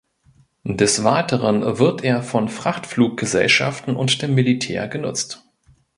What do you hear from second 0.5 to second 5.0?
Des Weiteren wird er von Frachtfluggesellschaften und dem Militär